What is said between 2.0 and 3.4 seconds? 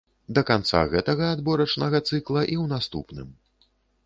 цыкла і ў наступным.